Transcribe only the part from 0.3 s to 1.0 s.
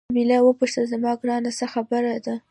وپوښتل